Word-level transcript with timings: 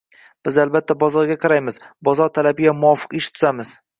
—Biz 0.47 0.55
albatta, 0.63 0.95
bozorga 1.03 1.35
qaraymiz, 1.43 1.77
bozor 2.09 2.33
talabiga 2.39 2.75
muvofiq 2.81 3.15
ish 3.23 3.31
tutamiz. 3.37 3.75